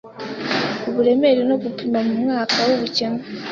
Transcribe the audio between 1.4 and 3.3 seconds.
no gupima mumwaka wubukene